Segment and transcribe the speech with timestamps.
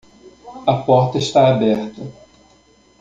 [0.65, 2.01] A porta está aberta